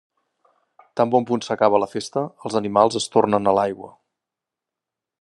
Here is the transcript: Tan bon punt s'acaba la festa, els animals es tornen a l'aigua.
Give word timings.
Tan 1.01 1.11
bon 1.15 1.27
punt 1.31 1.43
s'acaba 1.47 1.81
la 1.83 1.89
festa, 1.93 2.25
els 2.51 2.59
animals 2.63 3.01
es 3.03 3.09
tornen 3.17 3.53
a 3.53 3.57
l'aigua. 3.59 3.95